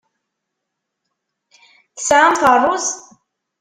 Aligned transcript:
Tesɛamt 1.95 2.41
ṛṛuz? 2.53 2.85